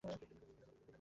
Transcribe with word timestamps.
তুমি 0.03 0.13
কথা 0.13 0.25
দিয়েছিলে! 0.31 0.81